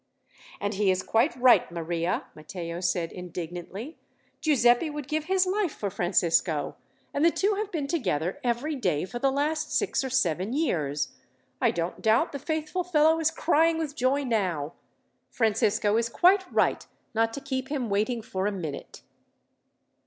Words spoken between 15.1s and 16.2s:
Francisco is